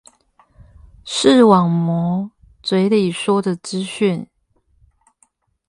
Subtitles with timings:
[1.05, 2.31] 視網膜
[2.63, 4.25] 嘴裡說的資訊